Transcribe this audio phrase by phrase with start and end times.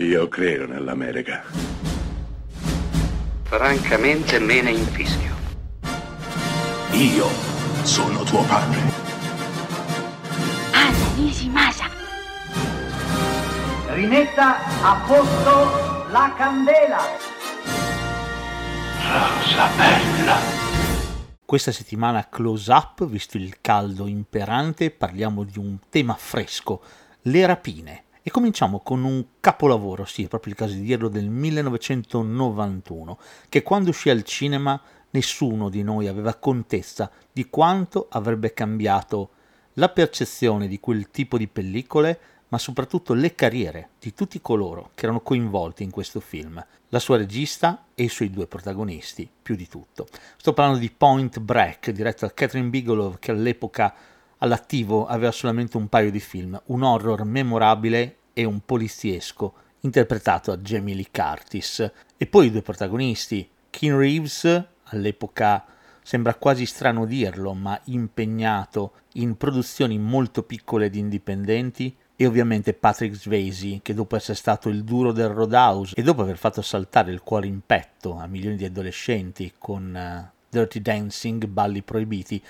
[0.00, 1.42] Io credo nell'America.
[3.42, 5.34] Francamente me ne infischio.
[6.92, 7.26] Io
[7.82, 8.78] sono tuo padre.
[10.70, 11.86] Anna Nishimasa.
[13.88, 17.00] Rimetta a posto la candela.
[19.02, 20.36] Rosa bella.
[21.44, 26.82] Questa settimana Close Up, visto il caldo imperante, parliamo di un tema fresco,
[27.22, 28.02] le rapine.
[28.28, 33.62] E cominciamo con un capolavoro, sì, è proprio il caso di dirlo, del 1991, che
[33.62, 34.78] quando uscì al cinema
[35.12, 39.30] nessuno di noi aveva contezza di quanto avrebbe cambiato
[39.76, 45.04] la percezione di quel tipo di pellicole, ma soprattutto le carriere di tutti coloro che
[45.04, 49.68] erano coinvolti in questo film, la sua regista e i suoi due protagonisti, più di
[49.68, 50.06] tutto.
[50.36, 53.94] Sto parlando di Point Break, diretto da Catherine Bigelow, che all'epoca
[54.38, 60.62] all'attivo aveva solamente un paio di film, un horror memorabile e un poliziesco interpretato da
[60.62, 61.90] Jamie Lee Curtis.
[62.16, 65.64] E poi i due protagonisti, Keanu Reeves, all'epoca
[66.04, 73.16] sembra quasi strano dirlo, ma impegnato in produzioni molto piccole ed indipendenti, e ovviamente Patrick
[73.16, 77.22] Swayze, che dopo essere stato il duro del Roadhouse e dopo aver fatto saltare il
[77.22, 82.40] cuore in petto a milioni di adolescenti con uh, Dirty Dancing, balli proibiti,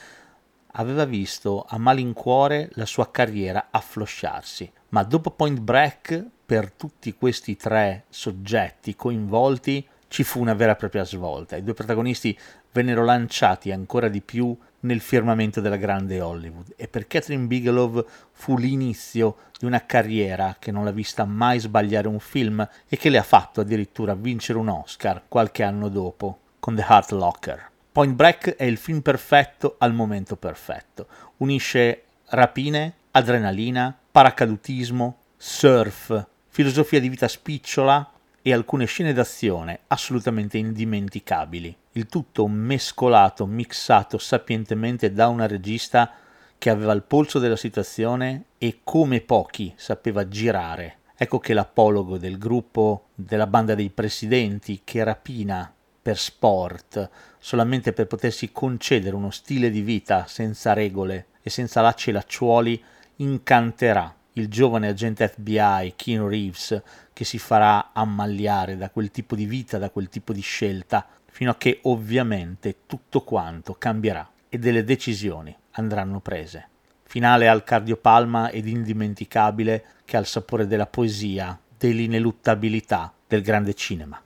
[0.78, 4.70] aveva visto a malincuore la sua carriera afflosciarsi.
[4.90, 10.76] Ma dopo Point Break, per tutti questi tre soggetti coinvolti, ci fu una vera e
[10.76, 11.56] propria svolta.
[11.56, 12.36] I due protagonisti
[12.72, 18.56] vennero lanciati ancora di più nel firmamento della grande Hollywood e per Catherine Bigelow fu
[18.56, 23.18] l'inizio di una carriera che non l'ha vista mai sbagliare un film e che le
[23.18, 27.70] ha fatto addirittura vincere un Oscar qualche anno dopo con The Heart Locker.
[27.98, 31.08] Point Break è il film perfetto al momento perfetto.
[31.38, 38.08] Unisce rapine, adrenalina, paracadutismo, surf, filosofia di vita spicciola
[38.40, 41.76] e alcune scene d'azione assolutamente indimenticabili.
[41.94, 46.12] Il tutto mescolato, mixato sapientemente da una regista
[46.56, 50.98] che aveva il polso della situazione e come pochi sapeva girare.
[51.16, 55.72] Ecco che l'apologo del gruppo della banda dei presidenti che rapina
[56.08, 62.08] per sport, solamente per potersi concedere uno stile di vita senza regole e senza lacci
[62.08, 62.82] e lacciuoli,
[63.16, 66.80] incanterà il giovane agente FBI Keanu Reeves
[67.12, 71.50] che si farà ammagliare da quel tipo di vita, da quel tipo di scelta, fino
[71.50, 76.68] a che ovviamente tutto quanto cambierà e delle decisioni andranno prese.
[77.02, 84.18] Finale al cardiopalma ed indimenticabile che ha il sapore della poesia, dell'ineluttabilità del grande cinema.